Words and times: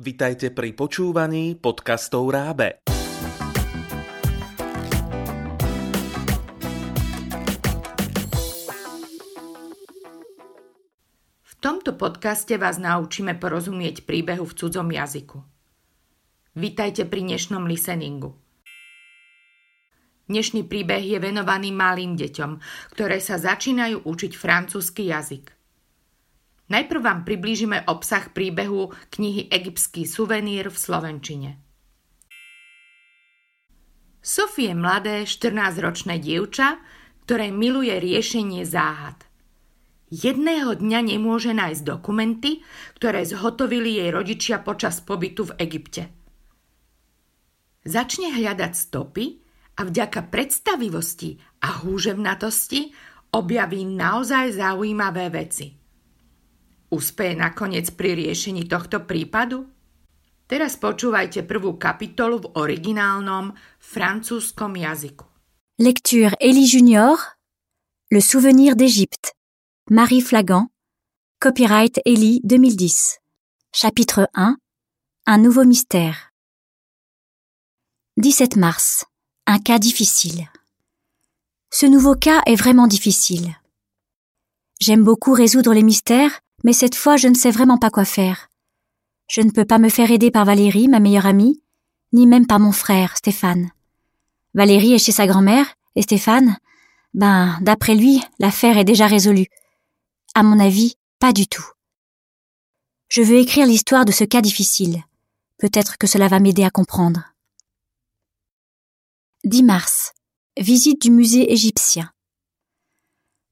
Vitajte 0.00 0.48
pri 0.48 0.72
počúvaní 0.72 1.60
podcastov 1.60 2.32
Rábe. 2.32 2.80
V 11.44 11.52
tomto 11.60 12.00
podcaste 12.00 12.56
vás 12.56 12.80
naučíme 12.80 13.36
porozumieť 13.36 14.08
príbehu 14.08 14.48
v 14.48 14.56
cudzom 14.56 14.88
jazyku. 14.88 15.44
Vítajte 16.56 17.04
pri 17.04 17.20
dnešnom 17.20 17.68
listeningu. 17.68 18.32
Dnešný 20.32 20.64
príbeh 20.64 21.04
je 21.04 21.20
venovaný 21.20 21.76
malým 21.76 22.16
deťom, 22.16 22.56
ktoré 22.96 23.20
sa 23.20 23.36
začínajú 23.36 24.08
učiť 24.08 24.32
francúzsky 24.32 25.12
jazyk. 25.12 25.59
Najprv 26.70 27.00
vám 27.02 27.20
priblížime 27.26 27.82
obsah 27.90 28.30
príbehu 28.30 28.94
knihy 29.10 29.50
Egyptský 29.50 30.06
suvenír 30.06 30.70
v 30.70 30.78
Slovenčine. 30.78 31.50
Sofie 34.22 34.70
je 34.70 34.78
mladé 34.78 35.26
14-ročné 35.26 36.22
dievča, 36.22 36.78
ktoré 37.26 37.50
miluje 37.50 37.90
riešenie 37.98 38.62
záhad. 38.62 39.18
Jedného 40.14 40.78
dňa 40.78 41.00
nemôže 41.10 41.50
nájsť 41.50 41.82
dokumenty, 41.82 42.62
ktoré 43.02 43.26
zhotovili 43.26 43.98
jej 43.98 44.10
rodičia 44.14 44.62
počas 44.62 45.02
pobytu 45.02 45.50
v 45.50 45.56
Egypte. 45.58 46.02
Začne 47.82 48.30
hľadať 48.30 48.72
stopy 48.76 49.42
a 49.74 49.86
vďaka 49.90 50.30
predstavivosti 50.30 51.34
a 51.66 51.82
húževnatosti 51.82 52.94
objaví 53.34 53.82
naozaj 53.90 54.54
zaujímavé 54.54 55.34
veci– 55.34 55.74
Lecture 65.78 66.34
Élie 66.40 66.66
Junior 66.66 67.36
Le 68.10 68.20
souvenir 68.20 68.74
d'Égypte. 68.74 69.34
Marie 69.88 70.20
Flagan 70.20 70.66
Copyright 71.38 72.00
Élie 72.04 72.40
2010 72.42 73.18
Chapitre 73.72 74.28
1 74.34 74.56
Un 75.26 75.38
nouveau 75.38 75.64
mystère. 75.64 76.32
17 78.16 78.56
mars 78.56 79.04
Un 79.46 79.60
cas 79.60 79.78
difficile. 79.78 80.48
Ce 81.70 81.86
nouveau 81.86 82.16
cas 82.16 82.42
est 82.46 82.56
vraiment 82.56 82.88
difficile. 82.88 83.54
J'aime 84.80 85.04
beaucoup 85.04 85.34
résoudre 85.34 85.72
les 85.72 85.84
mystères 85.84 86.40
mais 86.64 86.72
cette 86.72 86.94
fois 86.94 87.16
je 87.16 87.28
ne 87.28 87.34
sais 87.34 87.50
vraiment 87.50 87.78
pas 87.78 87.90
quoi 87.90 88.04
faire. 88.04 88.48
Je 89.28 89.40
ne 89.40 89.50
peux 89.50 89.64
pas 89.64 89.78
me 89.78 89.88
faire 89.88 90.10
aider 90.10 90.30
par 90.30 90.44
Valérie, 90.44 90.88
ma 90.88 91.00
meilleure 91.00 91.26
amie, 91.26 91.62
ni 92.12 92.26
même 92.26 92.46
par 92.46 92.58
mon 92.58 92.72
frère, 92.72 93.16
Stéphane. 93.16 93.70
Valérie 94.54 94.94
est 94.94 94.98
chez 94.98 95.12
sa 95.12 95.26
grand-mère, 95.26 95.66
et 95.94 96.02
Stéphane, 96.02 96.56
ben, 97.14 97.58
d'après 97.60 97.94
lui, 97.94 98.20
l'affaire 98.38 98.78
est 98.78 98.84
déjà 98.84 99.06
résolue. 99.06 99.46
À 100.34 100.42
mon 100.42 100.58
avis, 100.58 100.96
pas 101.18 101.32
du 101.32 101.46
tout. 101.46 101.64
Je 103.08 103.22
veux 103.22 103.38
écrire 103.38 103.66
l'histoire 103.66 104.04
de 104.04 104.12
ce 104.12 104.24
cas 104.24 104.40
difficile. 104.40 105.02
Peut-être 105.58 105.98
que 105.98 106.06
cela 106.06 106.28
va 106.28 106.40
m'aider 106.40 106.64
à 106.64 106.70
comprendre. 106.70 107.34
10 109.44 109.62
mars. 109.62 110.12
Visite 110.58 111.02
du 111.02 111.10
musée 111.10 111.52
égyptien. 111.52 112.10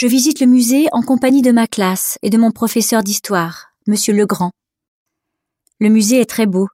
Je 0.00 0.06
visite 0.06 0.40
le 0.40 0.46
musée 0.46 0.86
en 0.92 1.02
compagnie 1.02 1.42
de 1.42 1.52
ma 1.52 1.66
classe 1.66 2.18
et 2.22 2.30
de 2.30 2.38
mon 2.38 2.52
professeur 2.52 3.02
d'histoire, 3.02 3.74
monsieur 3.86 4.14
Legrand. 4.14 4.50
Le 5.78 5.90
musée 5.90 6.22
est 6.22 6.30
très 6.30 6.46
beau, 6.46 6.68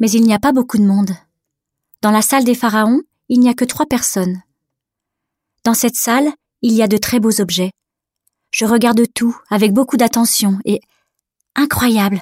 mais 0.00 0.10
il 0.10 0.24
n'y 0.24 0.34
a 0.34 0.40
pas 0.40 0.50
beaucoup 0.50 0.76
de 0.76 0.82
monde. 0.82 1.12
Dans 2.02 2.10
la 2.10 2.20
salle 2.20 2.42
des 2.42 2.56
pharaons, 2.56 3.02
il 3.28 3.38
n'y 3.38 3.48
a 3.48 3.54
que 3.54 3.64
trois 3.64 3.86
personnes. 3.86 4.42
Dans 5.62 5.74
cette 5.74 5.94
salle, 5.94 6.32
il 6.62 6.72
y 6.72 6.82
a 6.82 6.88
de 6.88 6.96
très 6.96 7.20
beaux 7.20 7.40
objets. 7.40 7.70
Je 8.50 8.64
regarde 8.64 9.04
tout 9.14 9.38
avec 9.50 9.72
beaucoup 9.72 9.96
d'attention 9.96 10.58
et 10.64 10.80
incroyable. 11.54 12.20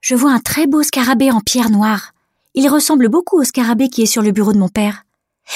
Je 0.00 0.14
vois 0.14 0.30
un 0.30 0.38
très 0.38 0.68
beau 0.68 0.84
scarabée 0.84 1.32
en 1.32 1.40
pierre 1.40 1.70
noire. 1.70 2.12
Il 2.54 2.68
ressemble 2.68 3.08
beaucoup 3.08 3.40
au 3.40 3.44
scarabée 3.44 3.88
qui 3.88 4.02
est 4.02 4.06
sur 4.06 4.22
le 4.22 4.30
bureau 4.30 4.52
de 4.52 4.58
mon 4.58 4.68
père. 4.68 5.02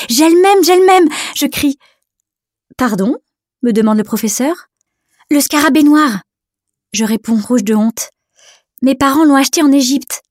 J'ai 0.09 0.29
le 0.29 0.43
même, 0.43 0.65
j'ai 0.65 0.77
le 0.77 0.87
même, 0.87 1.09
je 1.37 1.47
crie. 1.47 1.79
Pardon? 2.77 3.17
Me 3.63 3.73
demande 3.73 3.99
le 3.99 4.05
professeur. 4.05 4.69
Le 5.31 5.41
scarabée 5.41 5.83
noir. 5.83 6.23
Je 6.93 7.05
réponds 7.05 7.41
rouge 7.41 7.65
de 7.65 7.75
honte. 7.75 8.11
Mes 8.83 8.95
parents 8.95 9.25
l'ont 9.25 9.35
acheté 9.35 9.63
en 9.63 9.73
Égypte. 9.73 10.23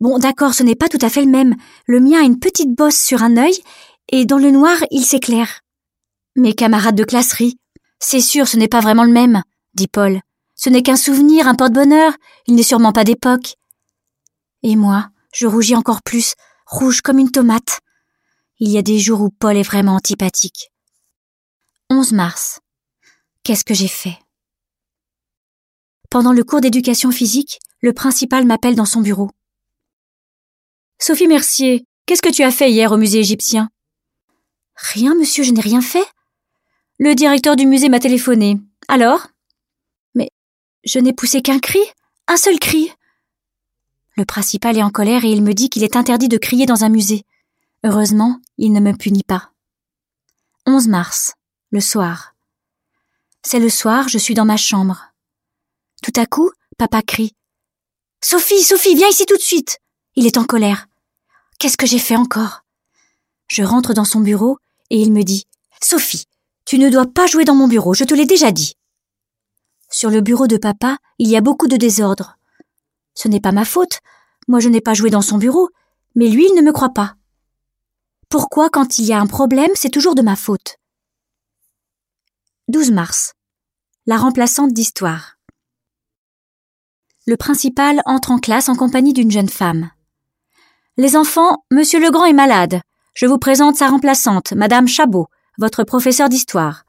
Bon, 0.00 0.18
d'accord, 0.18 0.54
ce 0.54 0.62
n'est 0.62 0.76
pas 0.76 0.88
tout 0.88 0.98
à 1.02 1.10
fait 1.10 1.24
le 1.24 1.30
même. 1.30 1.56
Le 1.86 2.00
mien 2.00 2.20
a 2.20 2.24
une 2.24 2.38
petite 2.38 2.74
bosse 2.74 2.98
sur 2.98 3.22
un 3.22 3.36
œil, 3.36 3.60
et 4.08 4.24
dans 4.24 4.38
le 4.38 4.50
noir, 4.50 4.76
il 4.90 5.04
s'éclaire. 5.04 5.60
Mes 6.36 6.54
camarades 6.54 6.96
de 6.96 7.04
classe 7.04 7.32
rient. 7.32 7.58
C'est 7.98 8.20
sûr, 8.20 8.48
ce 8.48 8.56
n'est 8.56 8.68
pas 8.68 8.80
vraiment 8.80 9.04
le 9.04 9.12
même, 9.12 9.42
dit 9.74 9.88
Paul. 9.88 10.20
Ce 10.54 10.70
n'est 10.70 10.82
qu'un 10.82 10.96
souvenir, 10.96 11.48
un 11.48 11.54
porte-bonheur. 11.54 12.12
Il 12.46 12.54
n'est 12.54 12.62
sûrement 12.62 12.92
pas 12.92 13.04
d'époque. 13.04 13.56
Et 14.62 14.76
moi, 14.76 15.08
je 15.32 15.46
rougis 15.46 15.76
encore 15.76 16.02
plus, 16.02 16.34
rouge 16.66 17.00
comme 17.00 17.18
une 17.18 17.30
tomate. 17.30 17.80
Il 18.58 18.70
y 18.70 18.78
a 18.78 18.82
des 18.82 18.98
jours 18.98 19.22
où 19.22 19.30
Paul 19.30 19.56
est 19.56 19.62
vraiment 19.62 19.94
antipathique. 19.94 20.70
11 21.88 22.12
mars. 22.12 22.60
Qu'est-ce 23.50 23.64
que 23.64 23.74
j'ai 23.74 23.88
fait 23.88 24.16
Pendant 26.08 26.32
le 26.32 26.44
cours 26.44 26.60
d'éducation 26.60 27.10
physique, 27.10 27.58
le 27.80 27.92
principal 27.92 28.46
m'appelle 28.46 28.76
dans 28.76 28.84
son 28.84 29.00
bureau. 29.00 29.28
Sophie 31.00 31.26
Mercier, 31.26 31.84
qu'est-ce 32.06 32.22
que 32.22 32.32
tu 32.32 32.44
as 32.44 32.52
fait 32.52 32.70
hier 32.70 32.92
au 32.92 32.96
musée 32.96 33.18
égyptien? 33.18 33.68
Rien, 34.76 35.16
monsieur, 35.16 35.42
je 35.42 35.50
n'ai 35.50 35.62
rien 35.62 35.80
fait. 35.80 36.06
Le 37.00 37.16
directeur 37.16 37.56
du 37.56 37.66
musée 37.66 37.88
m'a 37.88 37.98
téléphoné. 37.98 38.56
Alors? 38.86 39.26
Mais 40.14 40.30
je 40.84 41.00
n'ai 41.00 41.12
poussé 41.12 41.42
qu'un 41.42 41.58
cri, 41.58 41.80
un 42.28 42.36
seul 42.36 42.60
cri. 42.60 42.92
Le 44.16 44.24
principal 44.24 44.78
est 44.78 44.84
en 44.84 44.90
colère 44.90 45.24
et 45.24 45.32
il 45.32 45.42
me 45.42 45.54
dit 45.54 45.70
qu'il 45.70 45.82
est 45.82 45.96
interdit 45.96 46.28
de 46.28 46.38
crier 46.38 46.66
dans 46.66 46.84
un 46.84 46.88
musée. 46.88 47.24
Heureusement, 47.82 48.40
il 48.58 48.72
ne 48.72 48.78
me 48.78 48.92
punit 48.92 49.24
pas. 49.24 49.50
11 50.66 50.86
mars, 50.86 51.34
le 51.72 51.80
soir. 51.80 52.36
C'est 53.42 53.58
le 53.58 53.70
soir, 53.70 54.08
je 54.08 54.18
suis 54.18 54.34
dans 54.34 54.44
ma 54.44 54.56
chambre. 54.56 55.12
Tout 56.02 56.12
à 56.16 56.26
coup, 56.26 56.50
papa 56.76 57.02
crie. 57.02 57.34
Sophie, 58.22 58.62
Sophie, 58.62 58.94
viens 58.94 59.08
ici 59.08 59.24
tout 59.24 59.36
de 59.36 59.42
suite. 59.42 59.78
Il 60.14 60.26
est 60.26 60.36
en 60.36 60.44
colère. 60.44 60.88
Qu'est-ce 61.58 61.78
que 61.78 61.86
j'ai 61.86 61.98
fait 61.98 62.16
encore? 62.16 62.64
Je 63.48 63.62
rentre 63.62 63.94
dans 63.94 64.04
son 64.04 64.20
bureau 64.20 64.58
et 64.90 65.00
il 65.00 65.12
me 65.12 65.22
dit. 65.22 65.46
Sophie, 65.82 66.26
tu 66.66 66.78
ne 66.78 66.90
dois 66.90 67.06
pas 67.06 67.26
jouer 67.26 67.44
dans 67.44 67.54
mon 67.54 67.66
bureau, 67.66 67.94
je 67.94 68.04
te 68.04 68.14
l'ai 68.14 68.26
déjà 68.26 68.52
dit. 68.52 68.76
Sur 69.90 70.10
le 70.10 70.20
bureau 70.20 70.46
de 70.46 70.58
papa, 70.58 70.98
il 71.18 71.28
y 71.28 71.36
a 71.36 71.40
beaucoup 71.40 71.66
de 71.66 71.76
désordre. 71.76 72.36
Ce 73.14 73.28
n'est 73.28 73.40
pas 73.40 73.52
ma 73.52 73.64
faute. 73.64 74.00
Moi 74.48 74.60
je 74.60 74.68
n'ai 74.68 74.80
pas 74.80 74.94
joué 74.94 75.10
dans 75.10 75.22
son 75.22 75.38
bureau, 75.38 75.70
mais 76.14 76.28
lui 76.28 76.46
il 76.46 76.54
ne 76.54 76.62
me 76.62 76.72
croit 76.72 76.94
pas. 76.94 77.14
Pourquoi 78.28 78.68
quand 78.68 78.98
il 78.98 79.06
y 79.06 79.12
a 79.12 79.20
un 79.20 79.26
problème, 79.26 79.70
c'est 79.74 79.90
toujours 79.90 80.14
de 80.14 80.22
ma 80.22 80.36
faute? 80.36 80.76
12 82.70 82.92
mars. 82.92 83.34
La 84.06 84.16
remplaçante 84.16 84.72
d'histoire. 84.72 85.38
Le 87.26 87.36
principal 87.36 88.00
entre 88.04 88.30
en 88.30 88.38
classe 88.38 88.68
en 88.68 88.76
compagnie 88.76 89.12
d'une 89.12 89.32
jeune 89.32 89.48
femme. 89.48 89.90
Les 90.96 91.16
enfants, 91.16 91.64
Monsieur 91.72 91.98
Legrand 91.98 92.26
est 92.26 92.32
malade. 92.32 92.80
Je 93.14 93.26
vous 93.26 93.38
présente 93.38 93.74
sa 93.74 93.88
remplaçante, 93.88 94.52
Madame 94.52 94.86
Chabot, 94.86 95.26
votre 95.58 95.82
professeur 95.82 96.28
d'histoire. 96.28 96.84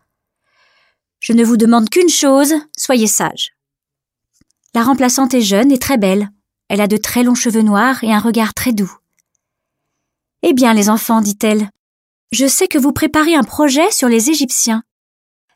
Je 1.19 1.33
ne 1.33 1.43
vous 1.43 1.57
demande 1.57 1.89
qu'une 1.89 2.09
chose, 2.09 2.53
soyez 2.77 3.07
sage. 3.07 3.53
La 4.75 4.83
remplaçante 4.83 5.33
est 5.33 5.41
jeune 5.41 5.71
et 5.71 5.79
très 5.79 5.97
belle. 5.97 6.29
Elle 6.67 6.81
a 6.81 6.87
de 6.87 6.97
très 6.97 7.23
longs 7.23 7.33
cheveux 7.33 7.63
noirs 7.63 8.03
et 8.03 8.13
un 8.13 8.19
regard 8.19 8.53
très 8.53 8.71
doux. 8.71 8.95
Eh 10.43 10.53
bien, 10.53 10.75
les 10.75 10.91
enfants, 10.91 11.21
dit-elle, 11.21 11.71
je 12.31 12.45
sais 12.45 12.67
que 12.67 12.77
vous 12.77 12.93
préparez 12.93 13.33
un 13.33 13.43
projet 13.43 13.89
sur 13.91 14.09
les 14.09 14.29
Égyptiens. 14.29 14.83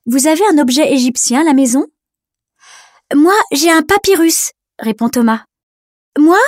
Vous 0.05 0.27
avez 0.27 0.45
un 0.51 0.59
objet 0.59 0.93
égyptien 0.93 1.41
à 1.41 1.43
la 1.43 1.53
maison? 1.53 1.87
Moi, 3.13 3.33
j'ai 3.51 3.71
un 3.71 3.81
papyrus, 3.81 4.51
répond 4.77 5.09
Thomas. 5.09 5.45
Moi, 6.17 6.39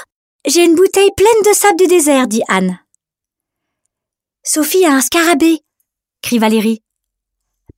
j'ai 0.46 0.64
une 0.64 0.76
bouteille 0.76 1.12
pleine 1.18 1.44
de 1.46 1.54
sable 1.54 1.78
du 1.78 1.88
désert, 1.88 2.28
dit 2.28 2.44
Anne. 2.48 2.80
Sophie 4.44 4.86
a 4.86 4.94
un 4.94 5.02
scarabée, 5.02 5.64
crie 6.22 6.38
Valérie. 6.38 6.84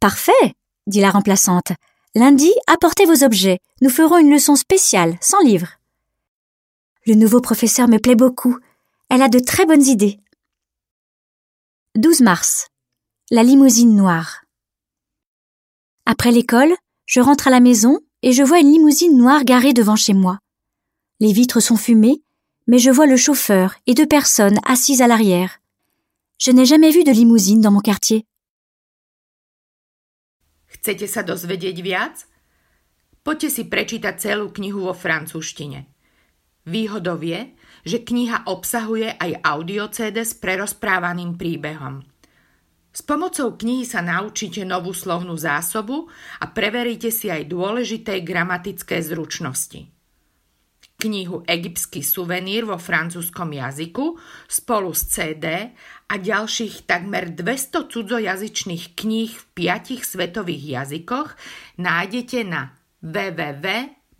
Parfait, 0.02 0.56
dit 0.86 1.00
la 1.00 1.12
remplaçante. 1.12 1.72
Lundi, 2.14 2.52
apportez 2.68 3.06
vos 3.06 3.24
objets. 3.24 3.60
Nous 3.82 3.90
ferons 3.90 4.18
une 4.18 4.32
leçon 4.32 4.56
spéciale, 4.56 5.18
sans 5.22 5.40
livre. 5.42 5.80
Le 7.06 7.16
nouveau 7.16 7.40
professeur 7.40 7.88
me 7.88 8.00
plaît 8.00 8.16
beaucoup. 8.16 8.58
Elle 9.10 9.22
a 9.22 9.30
de 9.30 9.40
très 9.40 9.66
bonnes 9.66 9.86
idées. 9.86 10.20
12 11.96 12.22
mars. 12.22 12.68
La 13.32 13.44
limousine 13.44 13.96
noire. 13.96 14.42
Après 16.10 16.32
l'école, 16.32 16.74
je 17.06 17.20
rentre 17.20 17.50
à 17.50 17.52
la 17.52 17.60
maison 17.60 18.00
et 18.24 18.32
je 18.32 18.42
vois 18.42 18.58
une 18.58 18.72
limousine 18.72 19.16
noire 19.16 19.46
garée 19.46 19.74
devant 19.74 19.96
chez 19.96 20.16
moi. 20.16 20.40
Les 21.20 21.32
vitres 21.32 21.60
sont 21.60 21.78
fumées, 21.78 22.24
mais 22.66 22.80
je 22.80 22.90
vois 22.90 23.06
le 23.06 23.16
chauffeur 23.16 23.76
et 23.86 23.94
deux 23.94 24.08
personnes 24.08 24.58
assises 24.66 25.04
à 25.04 25.08
l'arrière. 25.08 25.62
Je 26.40 26.50
n'ai 26.50 26.66
jamais 26.66 26.90
vu 26.90 27.04
de 27.04 27.12
limousine 27.12 27.62
dans 27.62 27.70
mon 27.70 27.86
quartier. 27.86 28.26
Chcete 30.66 31.06
sa 31.06 31.22
dozvedieť 31.22 31.78
viac? 31.78 32.26
Poďte 33.22 33.54
si 33.54 33.70
prečítať 33.70 34.18
celú 34.18 34.50
knihu 34.50 34.90
vo 34.90 34.98
francúzštine. 34.98 35.86
Výhodou 36.66 37.22
je, 37.22 37.54
že 37.86 38.02
kniha 38.02 38.50
obsahuje 38.50 39.14
aj 39.14 39.46
audio 39.46 39.86
CD 39.94 40.26
s 40.26 40.34
prerozprávaným 40.34 41.38
príbehom. 41.38 42.02
S 43.00 43.08
pomocou 43.08 43.56
knihy 43.56 43.88
sa 43.88 44.04
naučíte 44.04 44.68
novú 44.68 44.92
slovnú 44.92 45.40
zásobu 45.40 46.12
a 46.44 46.52
preveríte 46.52 47.16
si 47.16 47.32
aj 47.32 47.48
dôležité 47.48 48.20
gramatické 48.28 49.00
zručnosti. 49.00 49.88
Knihu 51.00 51.48
Egyptský 51.48 52.04
suvenír 52.04 52.68
vo 52.68 52.76
francúzskom 52.76 53.56
jazyku 53.56 54.20
spolu 54.52 54.92
s 54.92 55.16
CD 55.16 55.72
a 56.12 56.14
ďalších 56.20 56.84
takmer 56.84 57.32
200 57.32 57.88
cudzojazyčných 57.88 59.00
kníh 59.00 59.32
v 59.32 59.46
piatich 59.56 60.04
svetových 60.04 60.84
jazykoch 60.84 61.40
nájdete 61.80 62.44
na 62.44 62.76
www.raab.sk. 63.00 64.20